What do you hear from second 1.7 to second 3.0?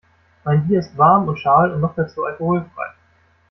und noch dazu alkoholfrei.